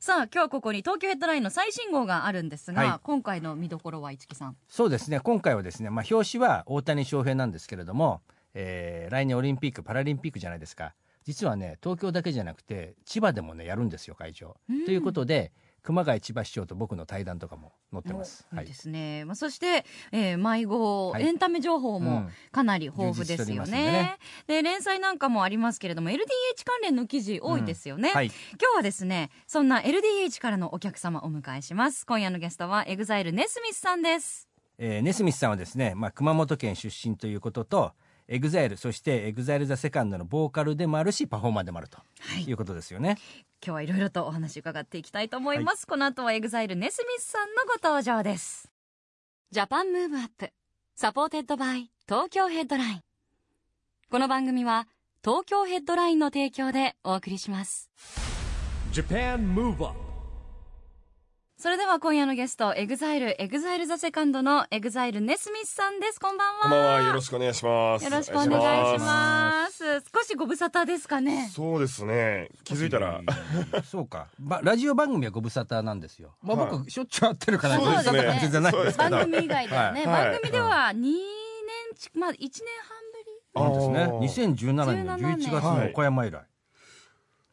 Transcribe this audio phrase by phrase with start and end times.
[0.00, 3.00] さあ、今日はここに東京ヘッドラインの最新号があるんですが、はい。
[3.02, 4.56] 今回の見どころは市木さん。
[4.68, 5.18] そうですね。
[5.18, 8.20] 今回はですねまあ表紙は大谷翔平なんですけれども、
[8.54, 10.94] えー来年オリンピックパラリンピックじゃないですか。
[11.24, 14.84] 実はね東京だけじゃなくて千葉でもねやるんですよ会場、うん。
[14.84, 15.50] ということで
[15.88, 19.24] 熊谷千葉市長と僕の対談とかも載ってますおはいいですね。
[19.24, 24.18] まあ、そして、えー迷子、はいエンタメ情報もうんかなり豊富ですよね。
[24.46, 26.18] でねで連載なんかもありますけれども、LDH
[26.66, 28.10] 関連の記事多いですよね。
[28.10, 28.34] はい今
[28.74, 32.04] 日はですね、そんな LDH からのお客様お迎えします。
[32.04, 34.46] 今夜のゲストは EXILE ネスミスさんです。
[34.76, 37.94] えーネスミスさんはですね、まあ、熊本県出身ということと
[38.30, 42.44] EXILE そして EXILE THE SECOND のボーカルでもあるしパフォーマーでもあるとはい。
[42.44, 43.16] いうことですよね。
[43.64, 48.70] 今日はいろいろとお話伺っていきたいと思います、この後は EXILE ネスミスさんのご登場です。
[49.50, 50.50] JAPAN MOVE UP
[50.94, 53.00] SUPPORTED BY TOKYO HEADLINE。
[54.10, 54.86] この番組は
[55.24, 57.90] 東京ヘッドラインの提供でお送りします。
[58.92, 60.07] JAPAN MOVE UP
[61.60, 67.02] それでは今夜のゲスト EXILE EXILE ザセカンドの EXILE ネスミスさんですこんばんはこんばんは。
[67.02, 68.04] よろしくお願いします。
[68.04, 69.82] よろしくお願いします
[70.14, 72.48] 少しご無沙汰ですかねそうですね。
[72.62, 73.22] 気づいたら。
[73.90, 76.36] そうか、ま、ラジオ番組はご無沙汰なんですよ。
[76.42, 79.10] まあ、はい僕しょっちゅう会ってるからそうですね全然ないんですけど。
[79.10, 81.12] 番組以外ではね、はい番組では2年
[81.96, 82.48] ちまあ1年
[82.86, 83.62] 半ぶり？
[83.64, 84.02] なんですね。
[84.04, 86.40] あー2017年の11月の岡山以来。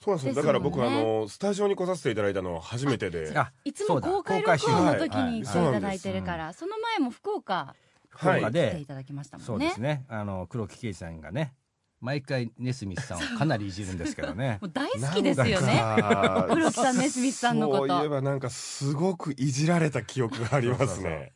[0.06, 0.42] そうなんですよ。
[0.42, 3.32] だから僕、あの、スタジオに来させていただいたのは初めてで。
[3.38, 7.76] あいつも公開録録音の時に来ていはいただいてるから、その前も福岡
[8.10, 9.68] 福岡来ていで、ただきましたもそうんね。
[9.70, 10.06] ですね。
[10.08, 11.54] あの黒木啓司さんがね、
[12.02, 14.68] 毎回ネスミスさんをかなりいじるんですけどね も。
[14.68, 15.74] う大好きですよね。
[15.74, 16.04] ね
[16.50, 21.34] 黒木さんネスミスさんのことそういえばなんかすごくいじられた記憶がありますね。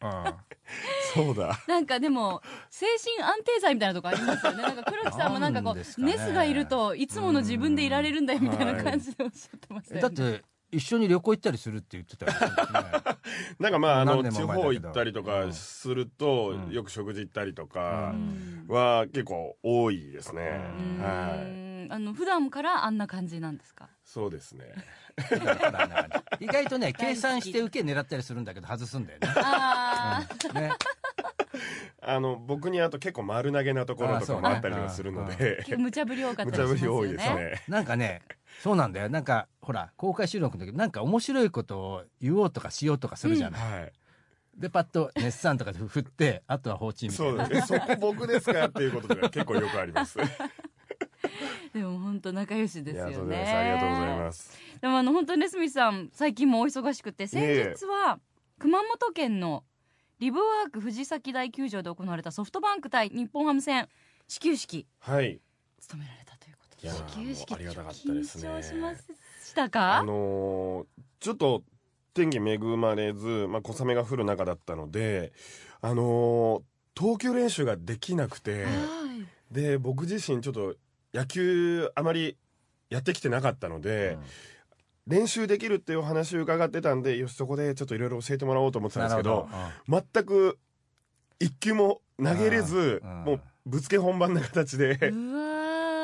[1.13, 1.59] そうだ。
[1.67, 4.61] なんかでも精神安定剤みたいなとこありますよね。
[4.61, 10.15] なんか黒木さんもなんかこう、ねネスがいるといつもの自分でいられるんだよみたいな感じでおっしゃってましたうんよね。
[10.15, 12.39] だって一緒に旅行行ったりするって言ってたよね。
[13.59, 20.61] なんかまあ、あの、地方行ったりとかするとう、んよく食事行ったりとかうんは結構多いですね。
[20.79, 21.91] うんはい。
[21.91, 23.89] あの普段からあんな感じなんですか？
[24.03, 24.65] そうですね。
[26.39, 29.27] 意外とね計算して受け狙ったりするんだけど外すんだよね。
[29.35, 30.71] あうんね
[32.01, 37.35] あの、僕にあと結構丸投げなところとかもあったりとかするので、あ、無茶ぶり多かった無りしますよ茶ぶり多いですね。
[37.35, 37.63] ね。
[37.67, 38.21] なんかね
[38.61, 43.93] そうなんだよなんかほら公開収録の時なんか面白いことを言おうとかしようとかするじゃない、はい。
[44.57, 47.79] でパッと熱さんとかで 振ってあとは放置みたいなそうですね。
[47.87, 50.17] そこ僕ですかっていうことが結構よくあります。
[51.73, 53.37] でも本当仲良しですよね。
[53.37, 54.57] ありがとうございます。
[54.81, 58.19] でもあの本当にレスミさん最近もお忙しくて先日は
[58.57, 59.63] 熊本県の
[60.19, 63.87] リブワーク藤崎大球場で行われたソフトバンク対日本ハム戦
[64.27, 65.39] 始球式はい。
[65.79, 66.28] 務められたと
[66.81, 68.49] いやで始球式ありがたかったですね。
[68.49, 70.85] 緊張しましたか、あのー
[71.19, 71.63] ちょっと
[72.13, 75.33] 天気恵まれず、まあ、小雨が降る中だったので、
[75.81, 76.61] あのー
[76.95, 79.53] 投球練習ができなくて、はい。
[79.53, 80.75] で、僕自身ちょっと
[81.13, 82.35] 野球あまり
[82.89, 84.17] やってきてなかったので、
[85.07, 89.47] 練習できるっていうお話を伺ってたんで、よし、そこでちょっといろいろ教えてもらおうと思ってたんですけど、
[89.87, 90.59] 全く
[91.39, 93.23] 一球も投げれず、うん。
[93.23, 94.97] もうぶつけ本番な形で、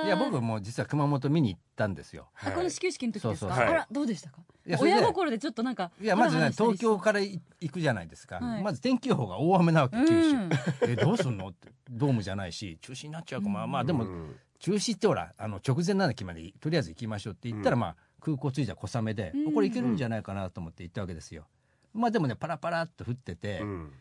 [0.05, 2.27] いや僕も実は熊本見に行ったんですよ。
[2.35, 3.67] あこの始球式の時ですか、そうそうそう。
[3.67, 4.41] あらどうでしたか？
[4.79, 8.63] 親心でちょっとなんかいやまずね東京からい行くじゃないですか、はい。
[8.63, 10.07] まず天気予報が大雨なわけうん。
[10.07, 11.49] 九州、えどうすんの？
[11.49, 11.69] って。
[11.89, 17.79] ドームじゃないし中止になっちゃうか、まあまあでもうん中止ってほらあの直前なんで決まりとりあえず行きましょうって言ったら、うん。
[17.81, 19.53] まあ空港着いたら小雨で、うん。
[19.53, 21.45] これ行けるんじゃないかなと思って行ったわけですよ。
[21.94, 23.91] まあでもねパラパラっと降ってて、うん。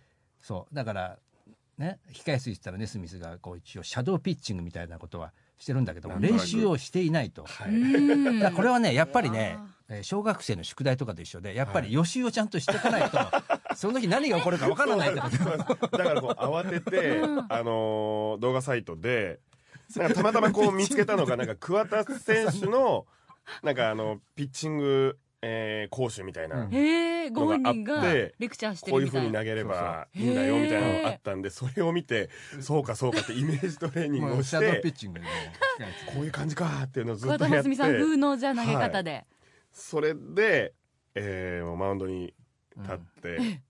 [0.40, 0.74] そう。
[0.74, 1.18] だから
[1.76, 8.52] ね控え室行ったらねスミスがこう一応シャドーピッチングみたいなことはしてるんだけども練習をしていないと、はうい。
[8.54, 9.58] これはねやっぱりね
[10.02, 13.18] 小学生の宿題とかと一緒でやっぱり予習をちゃんとしておかないと、
[13.76, 15.98] その時何が起こるかわからないってこと。
[15.98, 19.40] だからこう慌てて、あのー動画サイトで
[19.96, 23.06] なんかたまたまこう見つけたのが なんか桑田選手の
[23.62, 26.68] なんかあのピッチング、えー講習みたいな、の
[27.46, 32.30] があってレクチャーしてこういうるみたいな風に投げればいいんだよみたいなのがあったんでそれを見て
[32.60, 35.30] そうかそうかってイメージトレーニングをしてチングでね
[36.14, 39.26] こういう感じかっていうのをず桑っとやって風のじゃあ投げ方で、
[39.70, 40.72] それで、
[41.14, 42.32] えマウンドに
[42.78, 43.60] 立って、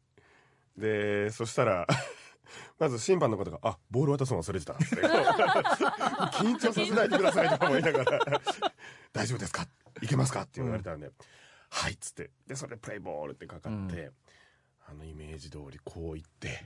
[0.76, 1.86] でそしたら
[2.78, 8.20] まず審判の方が「あボール渡すの忘れてた」っ て緊張させないでください」とか思いながら
[9.12, 9.66] 「大丈夫ですか？
[10.02, 11.10] いけますか?」って言われたんで
[11.74, 12.30] 「はい」っつって。
[12.46, 14.12] でそれでプレイボールってかかって、
[14.88, 16.60] あのイメージ通りこういって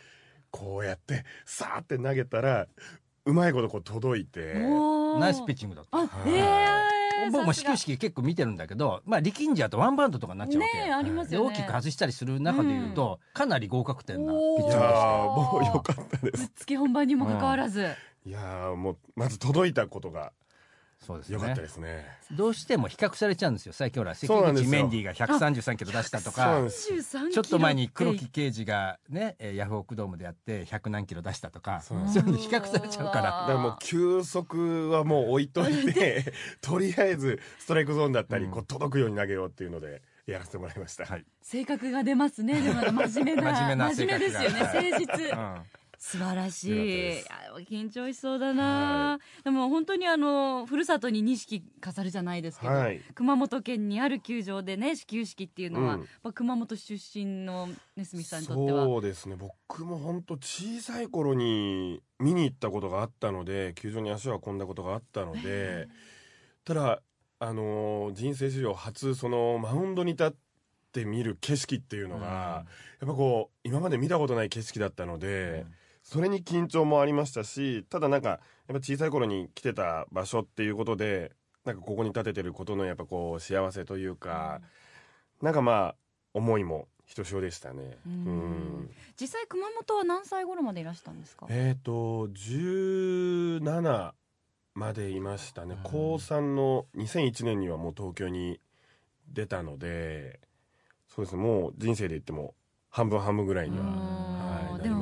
[0.50, 2.66] こうやってさーって投げたら
[3.26, 4.54] うまいことこう届いて。
[5.18, 5.98] ナイスピッチングだった。
[5.98, 6.90] あえ
[7.26, 10.78] え僕も始球式結構見てるんだけど、まあ、力んじゃうとワンバウンドとかになっちゃうわけ。
[10.78, 11.54] ねえありますよね。
[11.54, 14.80] で大きく外したりする中でいうと、かなり合格点なピッチングでした。
[14.80, 15.24] ー。
[15.26, 16.38] もうよかったです。
[16.38, 17.86] ぶっつけ本番にもかかわらず、
[18.26, 20.32] いやーもうまず届いたことが
[21.04, 22.06] そうです良かったねですね。
[22.32, 23.72] どうしても比較されちゃうんですよ。
[23.72, 24.70] 最近ほら関そうなんですよ。
[24.70, 33.22] 口メンディーが133キロ出したとかそうなんです33ちょっと前に黒木刑事がねえーヤフオクドームでやって100何キロ出したとかそういうの比較されちゃうから。
[33.22, 38.50] だからもう球速はもう置いといて とりあえずストライクゾーンだったり、うん。
[38.50, 41.24] こう届くように投げようっていうのでやらせてもらいました、はい。
[41.42, 42.60] 性格が出ますね。
[42.62, 44.18] でも真面目な 真面目な性格が。
[44.18, 44.60] ですよね。
[44.60, 45.32] 誠実。
[45.32, 46.70] うん素晴らしい。
[46.70, 47.24] いや
[47.66, 53.00] 緊張しそうだな、でも本当にあのふるさとに錦飾るじゃないですけど、はい。
[53.14, 56.00] 熊本県にある球場でね始球式っていうのは、うん。
[56.00, 58.84] やっぱ熊本出身のネスミスさんにとっては。
[58.84, 59.36] そうですね。
[59.36, 65.88] 僕も本当小さい頃に見に行ったことがあったので球場に足を運んだことがあったので
[66.66, 67.00] ただ
[67.38, 70.34] あのー人生史上初そのマウンドに立っ
[70.92, 75.64] て見る景色っていうのが、やっぱこう今まで見たことない景色だったので、
[76.04, 81.32] それに緊張もありましたしただなんかやっぱ小さい頃に来てた場所っていうことで
[81.64, 84.60] なんかここに立ててることのやっぱこう幸せというか、
[85.40, 85.94] なんかまあ
[86.34, 87.96] 思いもひとしおでしたね。
[88.06, 88.80] ううん。
[88.84, 91.46] ん実際熊本は何歳頃までいらしたんですか？
[91.48, 94.12] えっ、と17
[94.74, 95.82] までいましたね、うん。
[95.90, 98.60] 高3の2001年にはもう東京に
[99.32, 100.40] 出たので
[101.08, 101.42] そうですね。
[101.42, 102.54] もう人生で言っても
[102.90, 103.84] 半分半分ぐらいには、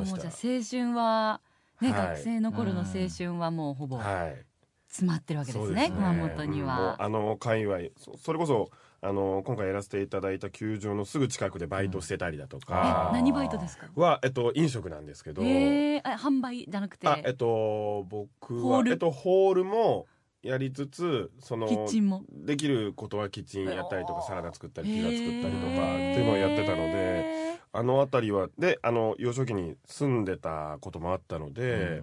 [0.02, 1.40] うんはい、なでももうじゃあ青春は
[1.81, 2.08] ね、はい。
[2.08, 4.44] 学生の頃の青春はもうほぼはい。
[4.88, 5.90] 詰まってるわけですね,、すね。
[5.90, 7.02] 熊本にもうは。
[7.02, 8.69] あの界隈そそれこそ
[9.00, 13.87] あの今回やらせていただいた球場のすぐ近くでバイトしてたりだとえか何バイトですか？
[13.96, 17.08] は、えっと、飲食なんですけど、えー、あ販売じゃなくて？
[17.08, 18.90] あえっと僕ホール？
[18.90, 20.06] はえっと、ホールも
[20.43, 22.22] やりつつそのキッチンも？
[22.31, 27.42] できることはキッチンやったりとかサラダ作ったりピザ作ったりとかっていうのをやってたので
[27.73, 32.03] あの辺りはであの幼少期に住んでたこともあったので、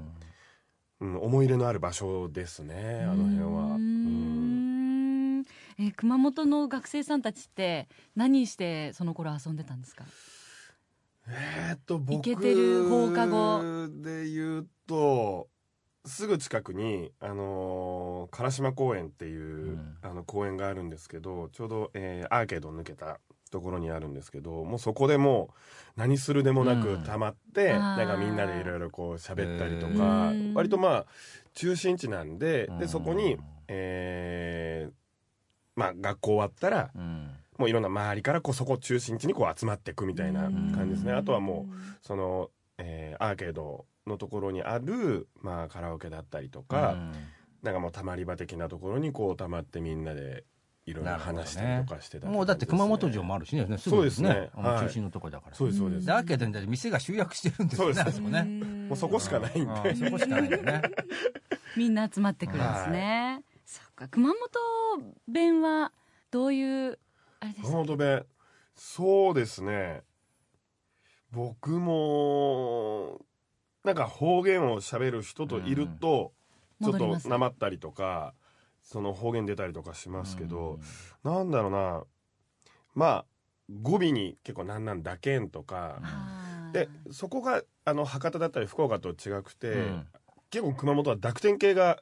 [1.00, 3.76] うん思い入れのある場所ですねあの辺は。
[3.76, 5.46] うんん。
[5.78, 7.88] えー熊本の学生さんたちって
[8.18, 10.04] 何してその頃遊んでたんですか？
[11.30, 13.88] えーっと僕てる放課後。
[14.04, 15.48] で言うと
[16.06, 19.98] すぐ近くにあのー唐島公園っていう、うん。
[20.02, 27.04] あの公園があるんですけどちょうど、えーアーケードを抜けたところにあるんですけどもうそこでもう何するでもなくうん。
[27.04, 27.98] 溜まって、あー。
[27.98, 31.06] なんかみんなでいろいろこう喋ったりとへかー割とまあ
[31.54, 32.78] 中心地なんでうん。
[32.80, 33.38] でそこに、
[33.68, 34.94] えー
[35.76, 37.32] まあ学校終わったらうん。
[37.58, 41.12] もういろんな周りからこうそこ中心地にこう集まっていくみたいな感じですね。
[41.12, 46.98] あとはもうその、えーアーケードのところにある、まあ、カラオケだったりとか、
[47.62, 50.46] なんかもうたまり場的なところにこうたまってみんなで
[50.90, 53.66] いろいろ話したりとかしてたうんもうだって熊本城ももあるしね。
[53.78, 54.30] すぐそうですね。
[54.30, 54.52] はい。
[54.56, 55.56] あの中心のところだから。
[55.56, 56.38] そうですそうです、だって
[56.68, 58.16] 店が集約してるんですよねそうです。
[58.16, 58.44] あそこね。
[58.88, 60.82] もうそこしかないんで、うんそこしかないよね。
[61.78, 64.08] みんな集まってくるんですね、そっか。
[64.08, 64.38] 熊本
[65.28, 65.92] 弁は
[66.32, 67.00] どういう
[67.40, 68.26] あれです熊か本弁
[68.76, 70.04] そうですね。
[71.32, 73.22] 僕も
[73.84, 76.34] なんか方言を喋る人といると、
[76.82, 78.34] ちょっとなまったりとか
[78.92, 80.80] その方言出たりとかしますけど、
[81.24, 82.04] なんだろうな。
[82.96, 83.26] まあ
[83.82, 86.72] 語尾に結構「なんなんだけん」とか、あー。
[86.72, 90.08] でそこがあの博多だったり福岡と違くて、うん。
[90.50, 92.00] 結構熊本は濁点系が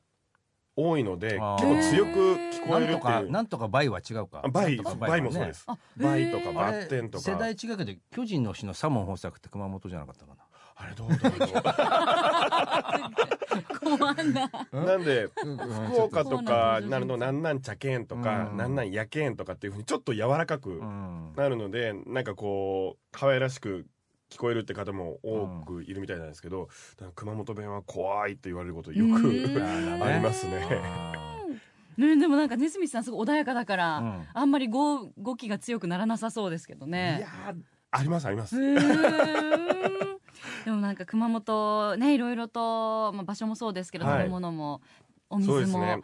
[0.78, 3.02] 多いので結構強く聞こえるっていう。
[3.02, 4.44] かなんとか倍は違うか。
[4.46, 5.66] あ倍倍もそうです。
[5.68, 7.24] あ倍とかバッテンとか。
[7.32, 10.44] 世代違うけど巨人の日のサモン豊作って熊本じゃなかったかな
[10.80, 11.38] あれどうだろ
[13.98, 15.04] 怖いなう なん。
[15.04, 18.58] で福岡とかなるのなんなんちゃけんとか、うん。
[18.58, 21.34] なんなんやけんとかっていうふうにちょっと柔らかくうん。
[21.36, 23.88] なるので、なんかこう可愛らしく
[24.30, 26.70] 聞こえるって方も多くいるみたいなんですけど、
[27.16, 30.04] 熊本弁は怖いって言われることよくうん。
[30.04, 30.60] ありますね。
[31.98, 34.28] ね、でもなんかネスミスさんすごい穏やかだから、うん。
[34.32, 37.58] あんまり語語気が強くならなさそうですけどいねやー
[37.90, 38.56] ありますあります。
[40.66, 44.20] でもなんか熊本ねいろいろと、まあ、場所もそうですけど、はい。
[44.22, 44.82] 食べ物も
[45.30, 46.02] お水も。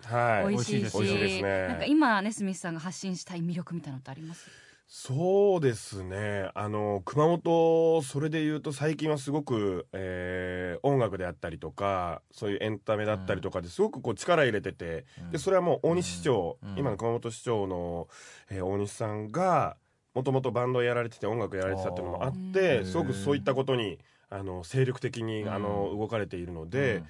[0.48, 4.50] 美味しいし、美味しいなんか今ネスミスさんが発信したい魅力みたいなのってあります？
[4.96, 6.52] そうですね。
[6.54, 16.78] あの熊本それで言うと最近はすごく、えー音楽であったりとかそういうエンタメだったりとかですごくこう力入れてて、でそれはもう大西市長、うん。
[16.78, 18.08] 今の熊本市長の、
[18.52, 19.78] えー大西さんが
[20.14, 23.98] もともとバンドやられてて音楽やられてたっていうのもあってすごくそういったことに
[24.34, 26.00] あの精力的にあのうん。
[26.00, 27.04] 動かれているので、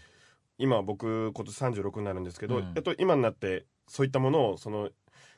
[0.58, 2.74] 今僕今年36になるんですけど、うん。
[2.76, 4.90] えっと、今になってそういったものをその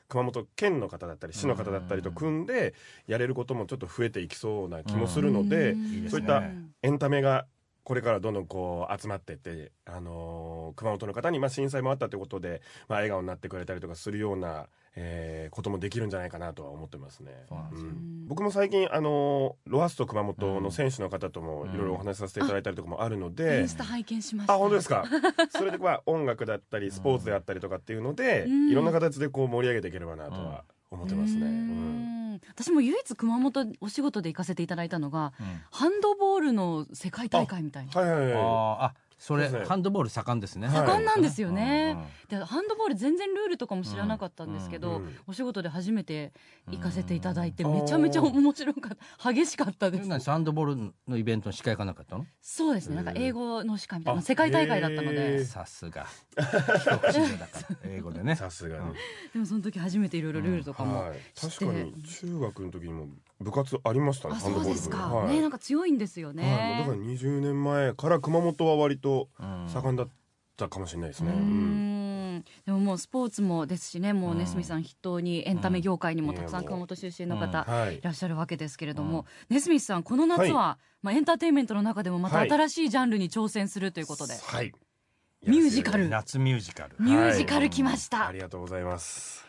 [0.08, 2.74] 熊本県の方だったり市の方だったりと組んで
[3.06, 5.76] やれることもちょっと増えていきそうな気もするので、
[6.08, 6.42] そういった
[6.82, 7.46] エンタメが
[7.86, 14.66] これからどんどんこう集まってって、あのー熊本の方に、まあ、震災もあったということで、まあ、笑顔になってくれたりとかするような、
[14.96, 17.44] えーこともできるんじゃないかなとは思ってますね。
[17.48, 24.54] そうなん僕も最近、あのーロアスト熊本の選手の方ともいろいろお話しさせていただいたりとかもあるのイで、ンスタ拝見しました。
[24.54, 25.04] あ本当ですか？
[25.50, 28.70] それでは音楽だったりスポーツであったりとかっていうので、うん。
[28.72, 31.40] いろんな形でこう盛り上げていければなとは思ってますね。
[31.42, 38.32] ううんん私も唯一熊本お仕事で行かせていただいたのがうんハンドボールの世界大会みたいなはいはいはい。
[38.34, 38.92] あ
[39.26, 39.64] それね。
[39.66, 40.68] ハンドボール盛んですね。
[40.68, 40.86] はい。
[40.86, 41.96] 盛んなんですよね。
[42.28, 45.02] でハンドボール全然ルールとかも知らなかったんですけど、うん。
[45.02, 46.32] うんお仕事で初めて
[46.70, 47.74] 行かせていただいてうん。
[47.74, 49.32] めちゃめちゃ面白かった。
[49.32, 50.30] 激しかったです。
[50.30, 52.24] ハンドボールのイベントの司会かなかったの？
[52.40, 52.94] そうですね。
[52.94, 55.44] なんか英語の司会みたいなあ世界大会だったのへでー。
[55.44, 56.06] さすが。
[57.82, 58.36] 英語でね。
[58.38, 58.94] さすがに。
[59.32, 63.08] でもその時初めていろいろルールとかもはい、知って、確かに中学の時にも
[63.40, 64.78] 部活ありましたねあハンドボール部。
[64.78, 65.34] そうですか、はい。
[65.34, 69.68] ねなんか強いんですよはい、もね、うだから20年前から熊本は割とうん。
[69.68, 70.08] 盛んだっ
[70.56, 72.36] たかもしれないですうね、うん。
[72.38, 72.44] ん。
[72.64, 74.38] でももうスポーツもですしねもううん。
[74.38, 77.96] ねすみさん筆頭にエンタメ業界にもたくさん熊本出身の方はい。
[77.96, 82.50] いらっしゃるわけですけれども、ネスミスさんこの夏は、まあ、エンターテインメントの中でもまたはい。
[82.50, 84.72] 新しいジャンルに挑戦するということで、はい。
[85.46, 86.08] ミュージカル。
[86.08, 86.96] 夏ミュージカル。
[86.98, 89.45] ミュージカル来ました、ありがとうございます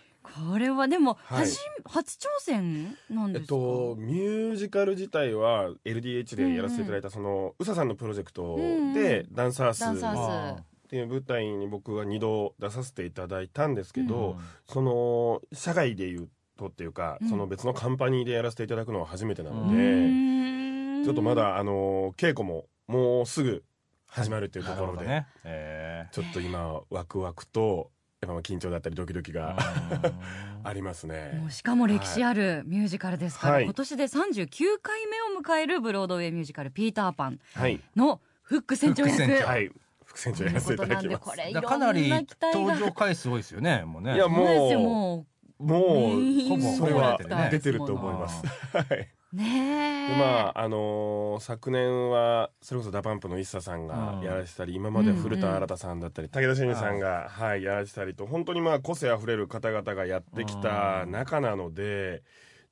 [0.52, 1.48] これはでも、はい。
[1.86, 8.58] 初挑戦なんえっですか、とミュージカル自体は LDH でやらせていただいたその宇佐さんのプロジェクト
[8.94, 17.30] でダンサースダンサースあっていう舞台に僕は2度出させていただいたんですけーど、その社外でいうとっていうか、うん。
[17.30, 21.04] その別のカンパニーでやらせていただくのは初めてなのうで、ーん。
[21.04, 23.64] ちょっとまだあの稽古ももうすぐ
[24.08, 25.28] 始まるっていうところで、ね。
[25.44, 29.56] えちょっと今ワクワクとやっぱ緊張だったりドキドキーが
[30.04, 31.38] うんありますね。
[31.40, 31.52] もう。
[31.52, 33.64] しかも歴史あるミュージカルですから、はい。
[33.66, 39.06] 今年で39回目を迎えるブロードウェイミュージカル「ピーターパンはい、」のフック船長。
[39.06, 39.70] 役はい、
[40.04, 41.26] 副船長やらせていただきます。
[41.26, 42.10] からかなり
[42.54, 44.16] 登場回数多いですよねもうね。
[44.16, 44.46] いやも
[44.80, 45.26] も
[45.60, 45.64] う。
[45.64, 47.18] もううほぼそれは
[47.50, 48.44] 出てると思います。
[48.76, 49.10] はい。
[49.34, 50.14] うねえ。
[50.14, 62.24] でまああのー昨年はそれこそダパンプの ＩＳＳA さんがやられてたり、今までは古田新太さんだったり、武田真治さんが、はい、やられてたりと本当にまあ個性あふれる方々がやってきた中なので、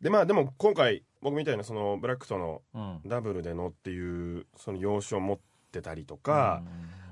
[0.02, 3.00] でまあでも今回僕みたいなそのブラックとのうん。
[3.06, 5.40] ダブルでのっていうその要素を持っ
[5.72, 6.64] てたりとか、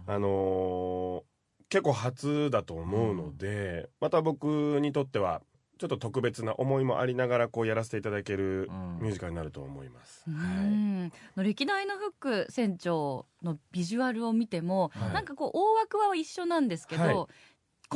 [0.07, 1.33] あのー
[1.69, 5.41] 結構初だと思うので、また僕にとっては
[5.83, 8.99] ちょっと特別な思いもありながらこうやらせていただけるうん。
[9.01, 10.23] ミュージカルになると思います。
[10.29, 11.43] うはい。
[11.43, 12.11] 歴代のフッ
[12.45, 15.13] ク船長のビジュアルを見ても、はい。
[15.13, 17.13] なんかこう大枠は一緒なんですけど、はい。
[17.13, 17.27] 細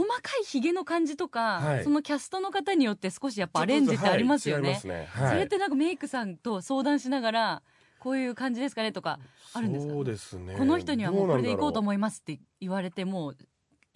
[0.06, 1.84] かいひげの感じとか、はい。
[1.86, 4.82] そのキャストの方によって少しやっぱアレンジってありますよね。
[4.84, 5.08] ね。
[5.10, 5.30] はい。
[5.30, 7.64] それってなんかメイクさんと相談しながら
[8.00, 9.18] こういう感じですかねとか
[9.54, 9.94] あるんですか？
[9.94, 10.56] そうですね。
[10.58, 13.34] この人にはもうこれでいこうとう思いますって言われても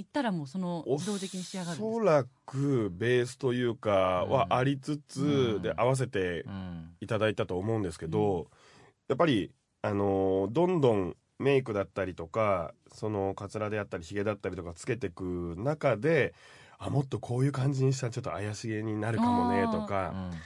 [0.01, 3.91] う言ったらもうそのお自動的に仕上がるんですそらくベースというか
[4.25, 5.62] はありつつ、うん。
[5.62, 6.89] で合わせてうん。
[7.01, 8.48] いただいたと思うんですけど、
[9.08, 16.36] やっぱりあのーどんどんメイクだったりとかそのカツラであったりヒゲだったりとかつけていく中で
[16.77, 20.38] あもっとこういう感じにしたらちょっと怪しげになるかもねとかっ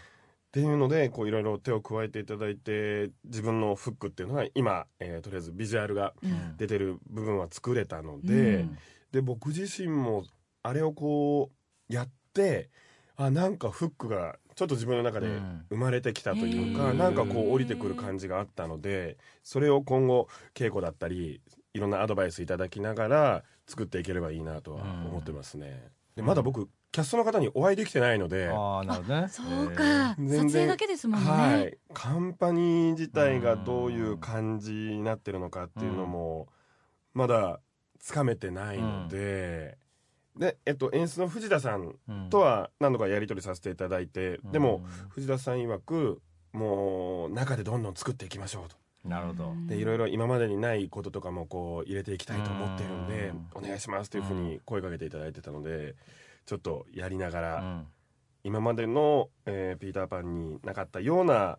[0.51, 6.55] ていうのでこういろいろ手を加えていただいて自分のフックっていうのが今、えーとりあえずビジュアルがうん。
[6.55, 8.77] 出てる部分は作れたので、うん
[9.15, 10.25] で僕自身も
[10.61, 11.49] あれをこ
[11.89, 12.69] うやって
[13.15, 15.65] あなんかフックがちょっと自分の中でうん。
[15.69, 16.93] 生まれてきたというか、へー。
[16.93, 21.39] なんかこう降りてくる感じがあったのでそれを今後稽古だったり
[21.73, 25.91] いろんなアドバイスいただきながら作っていければいいなとは思ってますね。
[26.17, 29.27] でまだ僕キャストの方にお会いできてないので、ああなるほどね。
[29.29, 36.47] そうか、撮影だけですもんね、はい、カンパニー自体がどういう感じになってるのかっていうのも
[37.13, 37.59] まだ
[38.05, 39.79] つかめてないので、
[40.37, 42.29] で、えっと、演出の藤田さんうん。
[42.29, 44.51] とは何度かやり取りさせていただいて、うん。
[44.51, 46.21] でも藤田さん曰く
[46.53, 48.75] もう中でどんどん作っていきましょうと。
[49.09, 49.49] なるほど。
[49.49, 49.65] うん。
[49.65, 53.47] でいろいろ今までにないこととかもこう入れていきたいと思ってるんでうん。
[53.55, 55.95] お願いしますというふうに声かけていただいてたので
[56.45, 57.87] ちょっとやりながらうん。
[58.43, 61.57] 今までの、えーピーターパンになかったような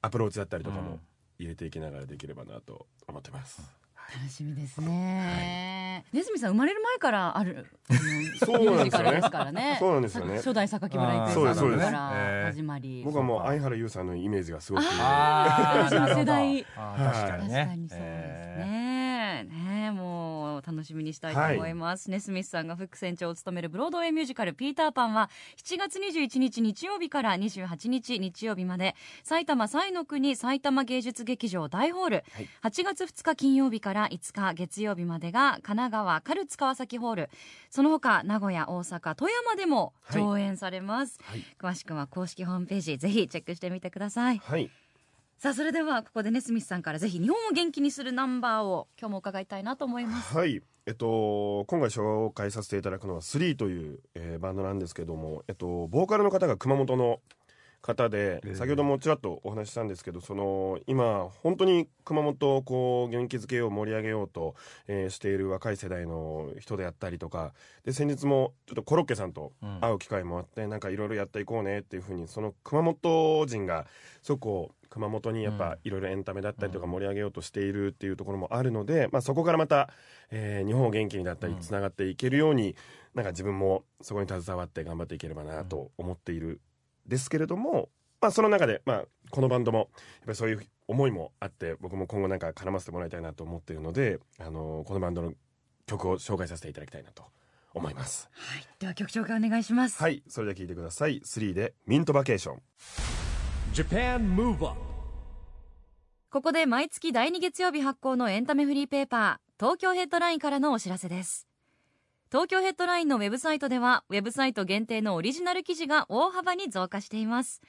[0.00, 1.00] アプローチだったりとかうんも
[1.40, 3.81] 入れていきながらできればなと思ってます。
[4.14, 6.04] 楽しみですね。
[6.12, 8.64] ネズミさん生まれる前からある そうなんですよね。
[8.64, 9.76] ミュージカルですからね。
[9.78, 10.34] そうなんですよね。
[10.36, 13.02] 初代榊村あー郁さんから始まり。
[13.04, 14.84] 僕はもう相原優さんのイメージがすごく。
[14.84, 15.94] あー。
[15.94, 16.66] なるほど世代。
[16.76, 17.54] あー確かにね。
[17.54, 18.08] 確かにそうです
[18.58, 19.82] えね。
[19.84, 20.21] ねもう
[20.66, 22.10] 楽しみにしたいと思います。
[22.10, 25.30] ネスミスさんが副船長を務めるブロードウェイミュージカルピーターパンは
[25.62, 32.48] 7月21日日曜日から28日日曜日まで埼玉彩の国埼玉芸術劇場大ホール、はい。
[32.62, 37.30] 8月2日金曜日から5日月曜日までが神奈川カルツ川崎ホール。
[37.70, 41.44] その他名古屋大阪富山でも上演されます、はい。
[41.58, 44.38] 詳しくは公式ホームページぜひチェックしてみてください。
[44.38, 44.70] はい
[45.42, 50.62] さあそれではここでねスミスさんからぜひ日本を元気にするナンバーを今日も伺いたいなと思いますはい。
[50.86, 57.18] えっと、今回紹介させていただくのは3という、えーバンドなんですけども、えっと、ボーカルの方が熊本の
[57.82, 64.54] 方で、えー先ほどもちらっとお話ししたんですけど、その、今、本当に熊本をこう、元気づけよう、盛り上げようと、
[64.86, 67.52] えーしている若い世代の人であったりとか、
[67.84, 69.80] で、先日もちょっとコロッケさんとうん。
[69.80, 73.86] 会う機会もあって、なんかいろいろやっていこうねっていうふうに、その熊本人が、
[74.22, 75.58] そこう、熊本にやっうん。
[75.58, 76.92] ぱいろいろエンタメだったりとかうん。
[76.92, 79.88] 盛り上げようとしているっていうところもあるので、まあそこからまた、
[80.30, 81.60] えー日本を元気にだったりうん。
[81.60, 82.76] つながっていけるように、
[83.14, 86.60] なんか自分もそこに携わって頑張っていければなと思っている
[87.06, 87.88] ですけれども、
[88.20, 89.88] まあその中で、まあこのバンドもやっ
[90.26, 95.32] ぱりそういう思いもあって僕も今後なんか絡ませてもらいたいなと思っているので、あのこのバンドの
[95.86, 97.24] 曲を紹介させていただきたいなと
[97.74, 98.28] 思います。
[98.32, 101.20] はいでは曲紹介お願いします、はい、それでは聴いてください。
[101.20, 102.62] 3でミントバケーション。
[103.72, 104.78] Japan Move Up
[106.30, 111.46] ここで毎月第2月曜日発行のエンタメフリーペーパー東京ヘッドラインからのお知らせです
[112.32, 117.60] 東京ヘッドラインのウェブサイトではウェブサイト限定のオリジナル記事が大幅に増加しています。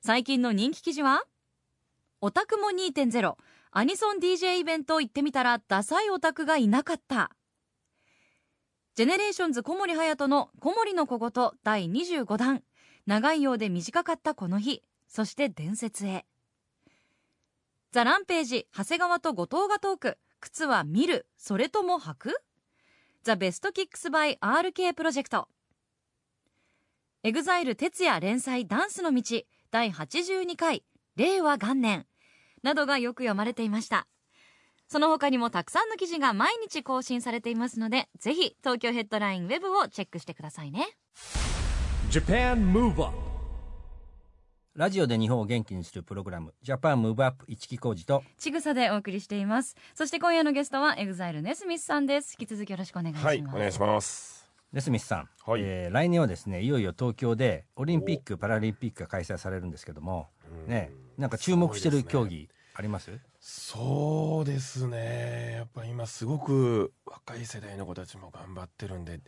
[0.00, 1.24] 最近の人気記事は
[2.22, 3.34] オタクも2.0
[3.70, 7.32] アニソン DJ イベント行ってみたらダサいオタクがいなかった。
[8.94, 12.62] GENERATIONS 小森隼の小森の小言第25弾。
[13.04, 16.24] 長いようで短かったこの日そして伝説へ。
[17.92, 20.18] THE RAMPAGE 長谷川と後藤がトーク。
[20.40, 21.26] 靴は見る。
[21.36, 22.42] それとも履く？
[23.28, 25.48] ザ・ベストキックス・バイ・ RK プロジェクト
[27.22, 29.22] エグザイル徹夜連載ダンスの道
[29.70, 30.82] 第82回
[31.16, 32.06] 令和元年。
[32.62, 34.06] などがよく読まれていました。
[34.88, 40.86] その他にもたくさんの記事が毎日更新されていますのでぜひ東京ヘッドラインウェブをチェックしてくださいね。
[44.78, 49.74] ラジオで日本を元気にするプログラム Japan Move Up 一木広治とちぐさでお送りしています。
[49.92, 52.36] そして今夜のゲストは EXILE NESMITH さんです。
[52.38, 54.48] 引き続きよろしくお願いします、はい、お願いします。
[54.72, 55.62] ネスミスさん、はい。
[55.64, 60.28] えー来年はですねいよいよ東京でオリンピック・パラリンピックが開催されるんですけども
[60.68, 63.10] ねなんか注目してる競技あります？
[63.40, 65.54] そうですね。
[65.56, 69.18] やっぱ今すごく若い世代の子たちも頑張ってるんで、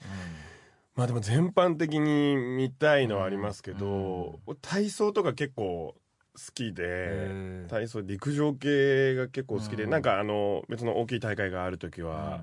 [0.96, 9.90] まあでも全般的に見たいのはありますけど、体操とか結構好きで体操陸上系が結構好きで、うん。
[9.90, 12.42] なんかあの別の大きい大会がある時は、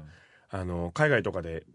[0.50, 1.66] あの海外とかで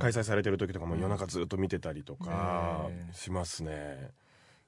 [0.00, 4.10] 開催されてる時とかも夜中ずっと見てたりとかしますね。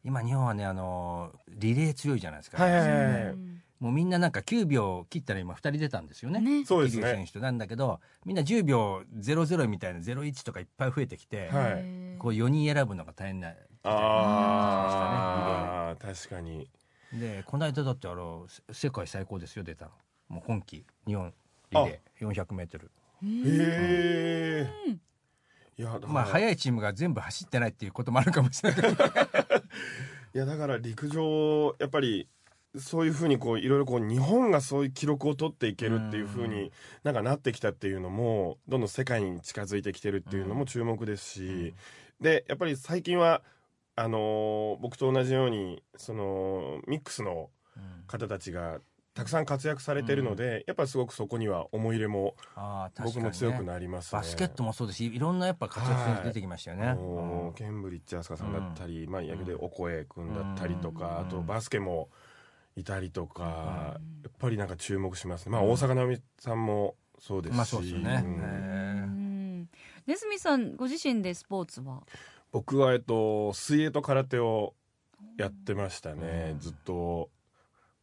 [0.04, 3.22] 今日本はねあのリレー強いじゃないですか、はいはいはい。
[3.32, 6.40] うんもうみんななんか9秒切ったら今2人出たんですよね。
[6.40, 6.64] ね。
[6.64, 7.02] そうですね。
[7.02, 12.18] 選手となんだけどみんな10秒00みたいな01とかいっぱい増えてきて、はい。
[12.18, 16.68] こう4人選ぶのが大変なああ、確かに。
[17.12, 19.90] でこの間だってあのせ世界最高ですよ出たの。
[20.28, 21.32] もう今季日本
[21.70, 22.88] リレー 400m
[23.22, 24.96] へえ。
[25.76, 26.12] いや、だから。
[26.12, 28.92] まあ速いチームが全部走ってないっていうこともあるかもしれない。
[30.34, 32.28] いやだから陸上やっぱり
[32.78, 36.50] そういうふうにこういろいろこう日本がそういう記録を取っていけるっていうふううん。
[36.50, 41.74] になんかなってきたっていうのもどんどん世界に近づいてきてるっていうのも注目ですし、
[42.20, 43.42] でやっぱり最近は
[43.96, 47.50] あのー僕と同じようにそのミックスの
[48.06, 48.80] 方たちが
[49.14, 52.34] たくさん活躍されてるので、やっぱりすごくそこには思い入れも
[53.04, 54.20] 僕も強くなりますね。
[54.20, 61.26] バスケットもそうですしいろんなやっぱ活躍選手出てきましたよね、もうケンブリッジ飛鳥さんだったり、まあ、野球でオコエ君だったりとか、うん。
[61.28, 62.08] あとバスケも
[62.76, 64.22] いたりとか、うん。
[64.22, 69.68] やっぱりなんか注目しますね、まあ、大坂なおみさんもそうですし、まあそうですよね。
[70.06, 72.02] ネスミさんご自身でスポーツは？
[72.52, 74.74] 僕は、えっと、水泳と空手を
[75.38, 76.58] やってましたね、うん。
[76.58, 77.30] ずっと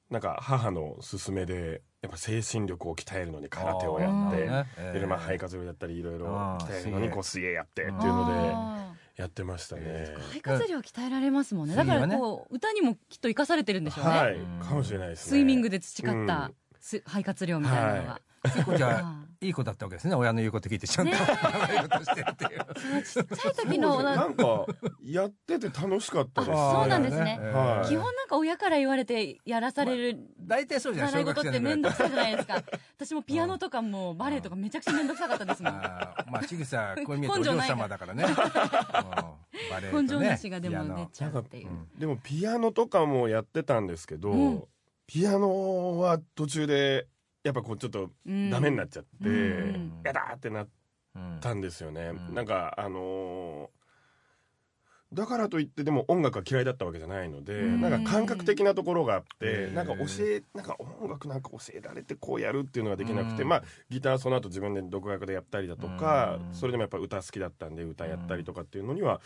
[0.10, 4.66] なんか母の勧めでやっぱ精神力を鍛えるのに空手をやって、あー。
[4.78, 6.26] えいろいろまあ肺活量だったりいろいろ
[6.62, 8.81] 鍛えるのにこう水泳やってっていうので。
[9.18, 10.14] あやってましたね。
[10.30, 11.76] 肺活量鍛えられますもんね。
[11.76, 14.36] だからこう歌にもきっと生かされてるんでしょうね、はい。
[14.36, 15.30] うんかもしれないですね。
[15.32, 20.16] スイミングで培った肺活量みたいなのが、結構じゃいい子だったわけですね。
[20.16, 23.04] 親の言うこと聞いてちゃんとね悪いことしてるっていう。
[23.06, 24.66] そのちっちゃい時のなんか。
[25.04, 26.54] やってて楽しかったです。
[26.54, 27.40] そうなんですね。
[27.42, 27.90] はい。
[27.90, 31.12] 基本なんか親から言われてやらされる大体そうじゃん。
[31.12, 32.62] 習い事って面倒くさいじゃないですか？
[32.62, 35.74] か 私もピアノとかもバレエとかめちゃくちゃ面倒くさかったですもん。
[35.74, 38.24] まあちぐさこう見えてお嬢根性ない様だからね。
[38.24, 40.04] うんバレエとね。
[40.04, 44.64] 根性なしがでも出ちゃうっていう、うんでもピアノとかもやってたんですけど、うん。
[45.08, 47.08] ピアノは途中で
[47.44, 48.50] やっぱこうちょっとうん。
[48.50, 50.02] ダメになっちゃって、うん。
[50.04, 50.68] やだーってなっ
[51.16, 52.36] うんたんですよね、うん。
[52.36, 53.82] なんかあのー
[55.14, 57.82] だからといってでも音楽が嫌いだったわけじゃないので、うん。
[57.82, 63.50] なんか感覚的なところがあって、なんか教えなんか音楽なんか教えられてこうやるっていうのができなくて、うん。
[63.50, 66.56] まあギターその後自分で独学でやったりだとか、うん。
[66.56, 69.20] それでもやっぱ歌好きだったんで歌やったりとかっていうのには、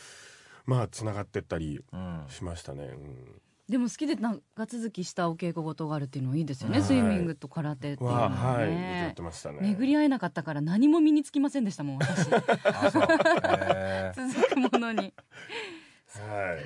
[0.66, 2.26] まあつながってったりうん。
[2.30, 2.86] しましたね。
[2.86, 6.88] うんでも好きで長続きしたお稽古事があるっていうのはいいですよね、はい。
[6.88, 9.16] スイミングと空手っていうのはははい、やね。
[9.62, 12.32] 巡り合えなかったから何も身につきませんでしたもん私。
[12.32, 13.02] あそう。
[13.04, 14.34] へー。
[14.34, 15.14] 続くものに。
[16.14, 16.66] はい。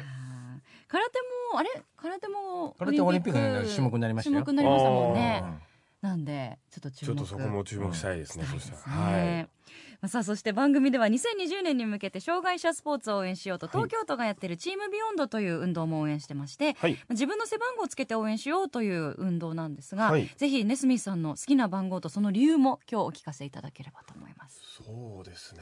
[0.89, 1.19] 空手
[1.53, 1.69] もあれ？
[1.95, 4.43] 空手も空手オリンピックの種目になりましたよ。
[4.43, 5.41] 種目になりましたもんね。
[5.43, 5.59] うん
[6.01, 7.07] なんでちょっと注目。
[7.07, 8.45] ちょっとそこも注目したいですね。
[8.45, 9.49] したいですそしたら、はい。
[10.07, 16.97] さあそして番組では2020年に向けて障害者スポーツを応援しようとはい東京都がやってるチームビヨンドという運動も応援してまして、はい。
[17.09, 24.61] 自分の背番号をつけて応援しようという運動なんですが、はいぜひネスミスさんの好きな番号とその理由も今日お聞かせいただければと思います。
[24.83, 25.61] そうですね。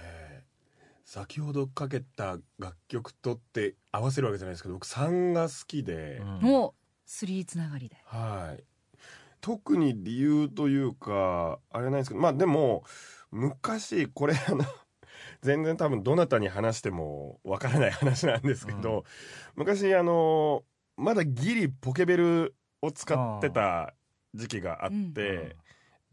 [1.03, 6.73] 先ほどかけた楽曲とって合わせるわけじゃないですけど、僕3が好きで、うんもう
[7.05, 7.95] スリーつながりで。
[8.03, 8.63] はい。
[9.39, 12.83] 特に理由というか、あれはないですけど、まあでも、
[13.31, 14.63] 昔、これあの、
[15.41, 19.03] 全然多分どなたに話してもわからない話なんですけど、
[19.55, 20.63] 昔あの、
[20.95, 23.93] まだギリポケベルを使ってた
[24.33, 25.55] 時期があって、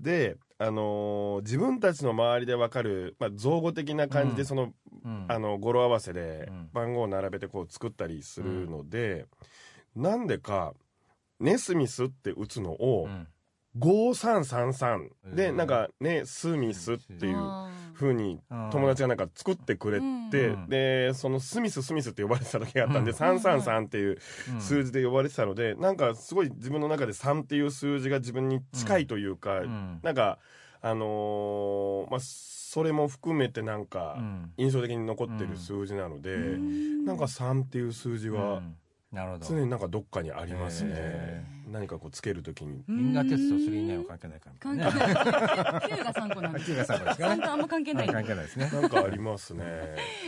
[0.01, 4.37] で、あのー自分たちの周りでわかる、まあ、造語的な感じうん。
[4.37, 4.73] でその、
[5.05, 5.27] うん。
[5.29, 6.71] あの語呂合わせでうん。
[6.73, 9.27] 番号を並べてこう作ったりするので、
[9.97, 10.75] なんでか
[11.41, 13.29] 「ネスミス」って打つのをうん
[13.79, 20.69] 5333でうんなんかね「スミス」っていうあー風にうん友達がなんか作ってくれて、うん。
[20.69, 23.17] でその「スミススミス」って呼ばれてた時があったんで、うん。
[23.17, 24.19] 333っていう
[24.53, 24.61] うん。
[24.61, 30.01] 数字で呼ばれてたので、なんかすごい自分の中で3っていう数字が自分に近いというか、うん。
[30.03, 30.39] なんか
[30.81, 34.53] あのーまあそれも含めてなんかうん。
[34.57, 37.05] 印象的に残ってる数字なので、うん。
[37.05, 38.63] なんか3っていう数字うは
[39.41, 40.91] 常になんかどっかにありますね。
[40.97, 41.54] へ。
[41.67, 42.83] 何かこうつけるときに。
[42.89, 44.41] 銀河鉄道39は関係ない。
[44.41, 45.15] から関ね係ない。
[45.15, 46.73] 9が3個なんです。
[46.73, 47.13] 9が3個で。
[47.13, 48.07] すかね3とあんま関係ない。
[48.09, 48.71] 関係ないですね。
[48.73, 49.65] なんかありますね。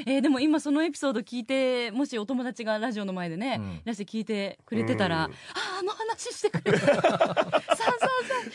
[0.06, 3.72] えーでも今そのエピソード聞いてもしお友達がラジオの前でね、うん。
[3.74, 5.32] いらして聞いてくれてたら、うん。
[5.32, 5.34] あ
[5.76, 6.86] ああの話してくれた。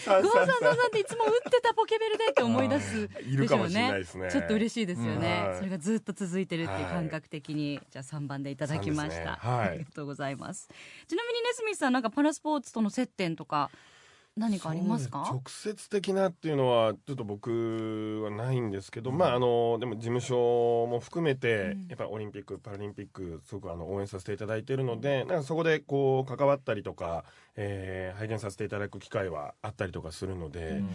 [0.01, 4.29] 3335333っていつも打ってたポケベルでって思い出すいるかもしれないですね。
[4.31, 9.69] ちょっと嬉しいですよね、それがずっと続いてるっていう感覚的に、じゃあ3番でいただきました、はい。
[9.69, 10.67] ありがとうございます。
[11.07, 13.69] ちなみにネスミスさんなんかパラスポーツとの接点とか
[14.37, 15.27] 何かありますか？
[15.29, 21.87] 直接的なっていうのはちょっと僕はないんですけど、まああのでも事務所も含めて、うん。
[21.89, 27.25] やっぱりオリンピックパラリンピックすごくあの応援させていただいているのでなんかそこでこう関わったりとか、
[27.57, 30.89] えー拝見させていただく機会はあったりとかするので、うん。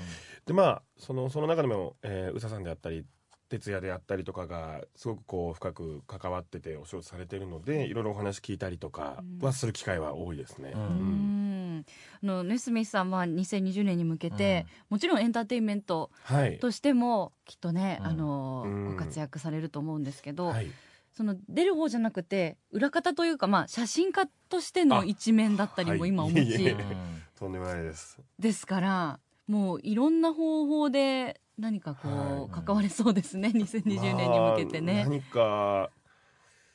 [0.47, 3.05] でまあそのその中でも、えー、宇佐さんであったり
[3.49, 10.73] 哲也であったりとかがすごくこう深く関わっててお仕事されてるのでいろいろお話聞いたりとかはする機会は多いですね。
[10.75, 10.81] うん。
[10.81, 11.87] うん。
[12.23, 18.07] あのネスミスさんは2020年に向けて、もちろんエンターテインメントはい、としてもきっとね、うん。
[18.07, 18.91] あのうん。
[18.91, 20.71] ご活躍されると思うんですけど、はい。
[21.13, 26.11] その出る方じゃなくて裏方というか、まあ、写真家としての一面だったりもはい。
[26.11, 26.77] 今お持ちいえいえ。
[27.39, 28.19] とんでもないです。
[28.39, 32.65] ですからもういろんな方法で何かこう、はい。
[32.65, 33.49] 関われそうですね。
[33.55, 34.95] 2020年に向けてね。
[34.95, 35.91] まあ何か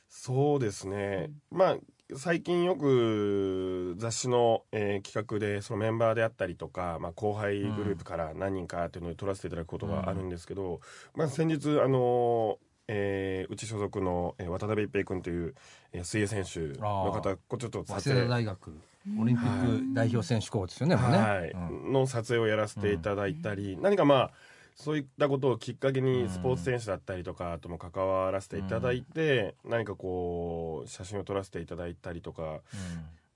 [0.08, 1.76] そうですね、まあ
[2.14, 10.80] 最近よく雑誌の、えー企画でそのメンバーであったりとか、まあ、後輩グループから何人かっていうのを取らせていただくことがあるんですけど、
[11.14, 15.54] まあ、先日あのえーうち所属の、えー渡辺一平君という、
[15.92, 18.80] えー水泳選手のあ方こうちょっと撮早稲田影大学
[19.18, 21.18] オリンピック代表選手候補ですよねもうね。
[21.18, 21.50] はい。
[21.50, 21.92] うん。
[21.92, 24.30] の撮影をやらせていただいたり、何かまあ
[24.74, 32.60] そういったことをきっかけにスポーツ選手だったりとかとも関わらせていただいて、何かこう写真を撮らせていただいたりとか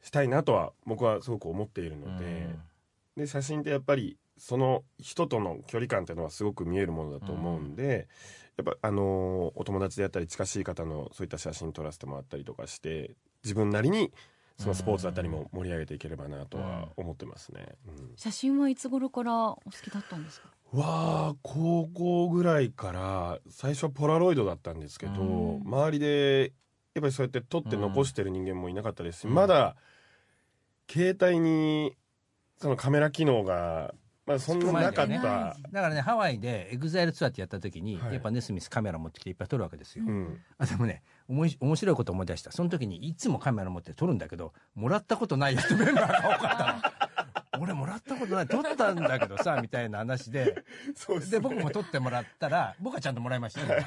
[0.03, 2.49] したいなとは僕はすごく思っているので,、
[3.17, 8.09] で写真ってやっぱりその人との距離感っていうのはすごく見えるものだと思うんで、
[8.57, 13.13] やっぱあのお友達であったり近しい方のそういった写真撮らせてもらったりとかして
[13.45, 14.13] 自分なりに
[14.59, 17.67] そのスポーツだったりも盛り上げていければなとは思ってますね。
[17.87, 18.13] うん。
[18.17, 20.49] 写真はいつ頃からお好きだったんですか？
[20.77, 25.63] わあ高校ぐらいから最初はポラロイドだったんですけど、うん。
[25.65, 26.53] 周りで
[26.95, 29.35] やっぱりそうやって撮って残してる人間もいなかったですし、うん。
[29.35, 29.77] まだ
[30.91, 31.97] 携帯に
[32.59, 33.95] そのカメラ機能が、
[34.27, 38.15] まあ、そんななかっないた、だからねハワイで EXILE ツアーってやった時に、はい。
[38.15, 42.51] やっぱネスミスカメラ持ってきていっぱい撮るわけですよ、うん、あでもねおもし面白いこと思い出した。
[42.51, 47.06] その時にいつもカメラ持って撮るんだけどもらったことないやつメンバーが多かったの
[47.61, 48.47] 俺もらったことない。
[48.47, 50.65] 撮ったんだけどさ みたいな話で。
[50.95, 52.49] そうで僕も撮ってもらった。
[52.49, 53.63] ら僕はちゃんともらいました。
[53.65, 53.85] ね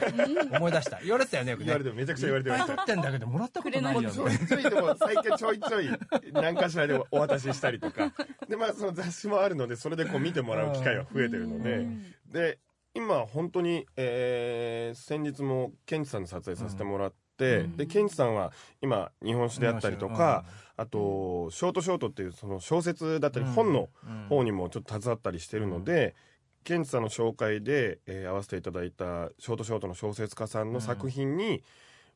[0.51, 0.99] 思い出した。
[1.01, 1.65] 言われてたよねよくね。
[1.67, 5.89] 言われてめちゃくちゃ言われてまし撮ってんだけどもらったことないよちょいちょいでも最近ちょいちょい
[6.33, 8.11] 何かしらでお渡ししたりとか。
[8.47, 11.87] でまあその雑誌もあるのでそれでこう見てもらう機会が増えてるので。
[12.27, 12.59] で
[12.95, 17.77] 今本当に、えー先日もケンチさんの撮影させてもらって、うん。
[17.77, 18.51] でケンチさんは
[18.81, 20.43] 今日本酒であったりとか、
[20.79, 23.89] あとショートショートっていうその小説だったり本の
[24.29, 26.15] 方にもちょっと携わったりしてるので、
[26.63, 31.63] ケンチさんの紹介で、えー合わせていただいたショートショートの小説家さんの作品に、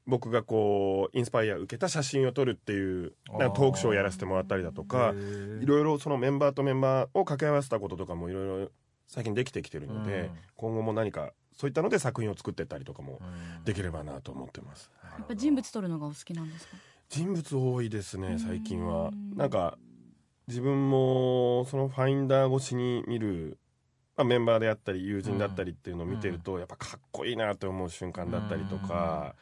[0.05, 5.13] 僕がこうインスパイア受けた写真を撮るっていうなんかトークショーをやらせてもらったりだとか
[5.61, 8.69] いろいろそのメンバーとメンバーを掛け合わせたこととかもいろいろ
[9.07, 10.29] 最近できてきてるので、うん。
[10.57, 13.21] 今後も何かそういったので作品を作ってったりとかも
[13.63, 14.91] できればなと思ってます。
[15.03, 16.75] やっぱ人物撮るのがお好きなんですか？
[17.13, 19.09] 人物多いですね最近は。
[19.09, 19.37] うん。
[19.37, 19.77] なんか
[20.47, 23.59] 自分もそのファインダー越しに見る、
[24.17, 29.35] まあ、メンバーであったり友人だったりっていうのを見てると、やっぱかっこいいなって思う瞬間だったりとか、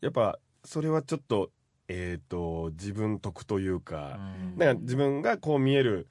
[0.00, 1.50] やっぱそれはちょっと
[1.88, 4.20] えっ、と自分得というか、
[4.56, 6.06] だから自分がこう見える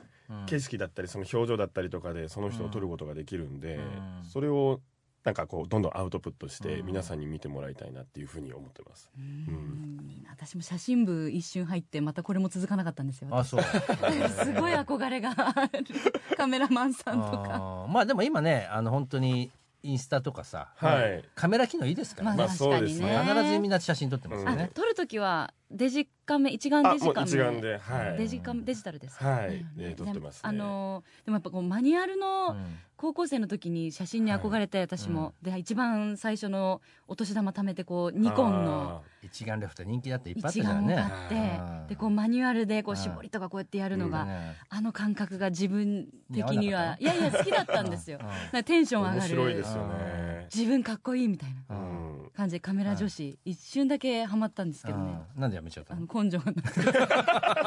[0.47, 4.25] 景色だったりその表情だったりとかでその人を撮ることができるんで、うん。
[4.25, 4.81] それを
[5.25, 6.85] なんかこうどんどんアウトプットしてうん。
[6.85, 9.09] 皆さんに見てもらいたいなっていうふうに思ってます。
[9.17, 10.23] うん。
[10.29, 13.61] 私も写真部一瞬入ってまたこれも続かなかったんですよあそう。
[14.29, 15.83] すごい憧れがある。
[16.37, 17.87] カメラマンさんとか。
[17.89, 21.23] まあでも今ねあの本当にインスタとかさ、はい。
[21.33, 22.89] カメラ機能いいですからね、まあ確かにね。
[22.89, 27.27] そうです必ずみんな写真撮ってますよあね、撮るときはデジカメ一眼デジカメ。
[27.27, 29.17] 一眼で、はい、デジカメデジタルです。
[29.17, 29.49] かはい。
[29.49, 30.41] だよねで撮ってますね。
[30.43, 32.77] あのーでもやっぱこうマニュアルうのん。
[32.97, 41.41] 高校生の時に写真に憧れて私も、で一番最初のお年玉貯めてこうニコンの一眼レフって人気だっていっぱいあった一じゃんね眼を買う
[41.73, 44.55] んってでこうマニュアルでこううん絞りとかこうやってやるのが、ね。
[44.69, 48.19] あの感覚が自分的にはいやいや好きだったんですよ。
[48.21, 48.27] うん。
[48.53, 49.29] なテンション上面がる。
[49.29, 50.47] 白いですよね。
[50.55, 51.91] 自分かっこいいみたいなううん。
[52.27, 55.17] ん感じでカメラ女子一瞬だけハマったんですけどね。
[55.35, 55.41] うん。
[55.41, 55.93] なんでやめちゃった。
[55.93, 56.73] あのの根性がなく。
[56.73, 56.93] てなん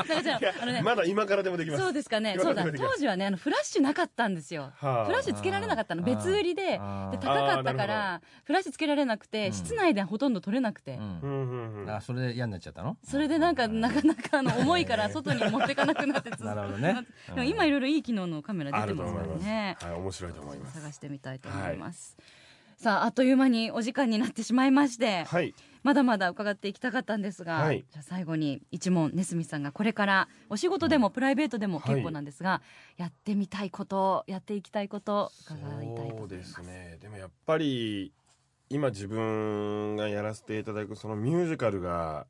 [0.06, 1.82] かじゃああのねまだ今からでもできます。
[1.82, 2.34] そうですかね。
[2.34, 2.64] 今そうだ。
[2.72, 4.72] 当時はねあのフラッシュなかったんですよ。
[4.76, 5.06] はあ。
[5.06, 6.02] フラッシュつけられなかったの。
[6.02, 6.62] 別売りで。
[6.62, 9.52] で高かったからフラッシュつけられなくてうん。
[9.52, 10.94] 室内でほとんど撮れなくて。
[10.94, 11.82] うん。
[11.82, 12.96] うんあそれで嫌になっちゃったの？
[13.04, 17.06] それでなんかなかなかあの重いから外に持ってかなくなって なるほどね。
[17.28, 19.14] でも今いろいろいい機能のカメラあ出てます。
[19.14, 19.76] からね。
[19.80, 20.80] はい、面白いと思います。
[20.80, 22.16] 探してみたいと思います、
[22.78, 27.84] さああっという間にお時間になってしまいまして、はい、まだまだ伺っていきたかったんですが、はい。
[27.90, 32.62] じゃあ最後に一問ネスミさんがこれからお仕事でもプライベートでも結構なんですが、
[32.96, 36.18] やってみたいことやっていきたいこと伺いたいと思います。
[36.18, 36.98] そうですね。
[37.02, 38.12] でもやっぱり
[38.70, 42.26] 今自分がやらせていただくそのミュージカルが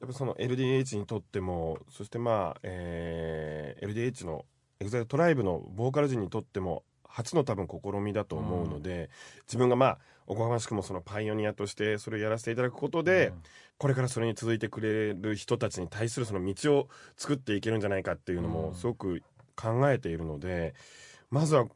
[0.00, 4.44] やっぱその LDH にとってもそしてまあ、えー LDH の
[4.80, 6.82] EXILE トライブのボーカル陣にとっても
[7.14, 9.08] 初の多分試みだと思うので、
[9.46, 13.32] 自分がまあおこがましくもそのパイオニアとしてそれをやらせていただくことで、
[13.78, 18.52] これからそれに続いてくれる人たちに対するその道を作っていけるんじゃないかっていうのうん。
[18.52, 19.22] もすごく
[19.54, 20.74] 考えているので、
[21.30, 21.66] まずは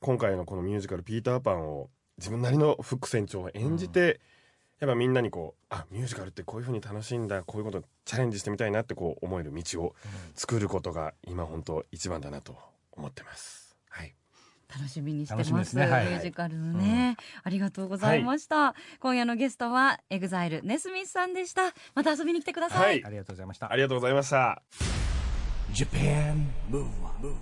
[0.00, 4.20] 今回のこのミュージカル「ピーターパン」を自分なりのフック船長を演じて、
[4.80, 9.94] やっぱみんなにこうあミュージカルってこういう風に楽しいんだこういうことチャレンジしてみたいなってこう思える道を
[10.34, 12.56] 作ることが今本当一番だなと
[12.92, 13.65] 思ってます。
[14.68, 15.86] はい楽しみにしてま楽すしみですね。
[15.86, 16.06] はい。
[16.06, 21.72] ミュージカルのね、ありがとうございました、今夜のゲストは EXILE NESMITH さんでした。
[21.94, 23.04] また遊びに来てください、はい。
[23.04, 23.70] ありがとうございました。
[23.70, 24.62] ありがとうございました。
[25.72, 27.36] Japan Move Up,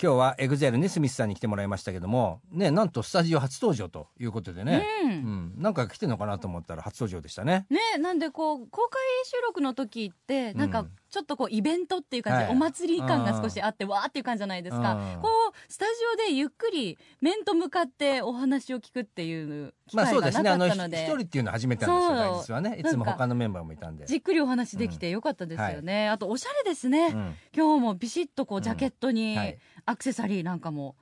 [0.00, 5.10] 今日は EXILE NESMITH さんに来てもらいましたけどもねなんとスタジオ初登場ということでね、うん。
[5.10, 7.66] うん、なんか来てんのかなと思ったら初登場でしたね。
[7.68, 12.52] ねなんでこう公開収録の時ってなんかうんちょっとこうイベントっていう感じで、はい。
[12.52, 15.22] お祭り感が少しあってわーっていう感じじゃないですか、うん。
[15.22, 15.90] こうスタジ
[16.24, 24.04] オでゆっくり面と向かってお話を聞くっていう機まあそう会がなですね一人っていうの初めてなんですよ実はねいつも他のメンバーもいたんで。
[24.04, 27.34] じっくりお話できてよかったですよね、あとおしゃれですね、うん。
[27.56, 28.64] 今日もビシッとこううん。
[28.64, 30.96] ジャケットにはいアクセサリーなんかも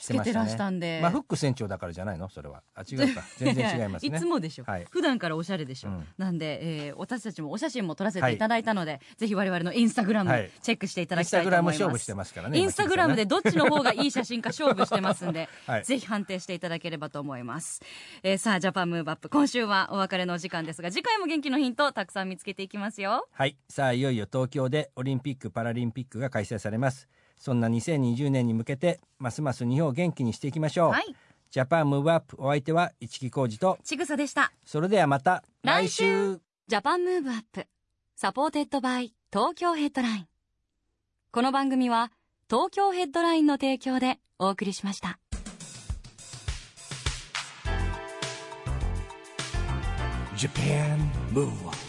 [0.00, 1.00] つけてらしたんで。
[1.02, 2.28] まあフック船長だからじゃないの？
[2.28, 2.62] それは。
[2.72, 3.22] あ違うか。
[3.36, 4.16] 全然違いますね。
[4.16, 4.86] いつもでしょ、はい。
[4.88, 6.06] 普段からおしゃれでしょ、うん。
[6.16, 8.38] なんで、えー私たちもお写真も撮らせてい。
[8.38, 10.50] ただいたので、ぜひ我々のインスタグラムはい。
[10.62, 15.84] チェックしていたインスだきたいとタグラム勝負思いますしてますからねインスタグラムで今どっちの方がいい写真か勝負してますんで、はい。
[15.84, 17.82] ぜひ判定していただければと思います、
[18.22, 19.28] えーさあジャパンムーブアップ。
[19.28, 23.26] 今週はお別れのお時間ですが次回も元気のヒントたくさん見つけていきますよ。
[23.32, 23.56] はい。
[23.68, 31.14] さあいよいよ東京でオリンピック・パラリンピックが開催されますそんな2020年に向けてますます日本を元気にしていきましょう、はい。
[31.50, 33.78] Japan Move Up お相手は一木広治と。
[33.82, 34.52] ちぐさでした。
[34.66, 36.40] それではまた来週。
[36.66, 37.66] Japan Move Up
[38.16, 40.26] supported by 東京ヘッドライン。
[41.30, 42.12] この番組は
[42.50, 45.18] 東京ヘッドラインの提供でお送りしました。
[50.36, 50.98] Japan
[51.32, 51.87] Move